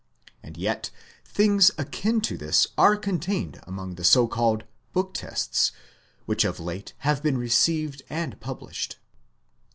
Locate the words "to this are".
2.21-2.97